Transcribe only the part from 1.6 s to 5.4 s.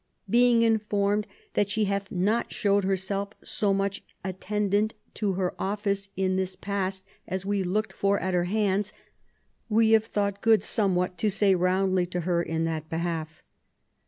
she hath not shewed herself so much attendant to